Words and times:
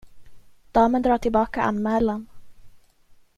Damen 0.73 1.01
drar 1.03 1.17
tillbaka 1.17 1.61
anmälan. 1.63 2.25